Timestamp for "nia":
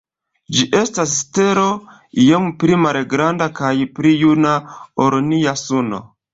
5.31-5.59